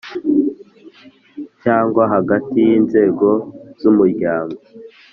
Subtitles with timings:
[1.63, 3.29] Cyangwa hagati y inzego
[3.81, 4.57] z umuryango